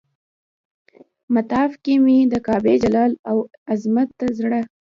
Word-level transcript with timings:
مطاف 1.33 1.71
کې 1.83 1.93
مې 2.03 2.17
د 2.31 2.33
کعبې 2.45 2.75
جلال 2.83 3.11
او 3.29 3.37
عظمت 3.71 4.09
ته 4.19 4.25
زړه. 4.37 4.61